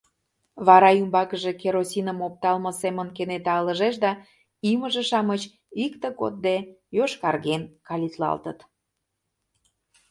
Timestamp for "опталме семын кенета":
2.27-3.53